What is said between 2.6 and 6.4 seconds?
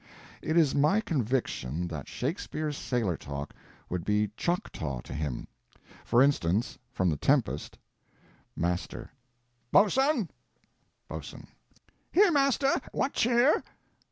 sailor talk would be Choctaw to him. For